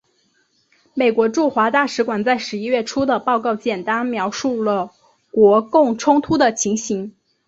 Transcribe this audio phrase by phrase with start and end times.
[0.95, 4.91] 美国驻华大使馆在十一月初的报告简单描述了
[5.31, 7.13] 国共冲突的情形。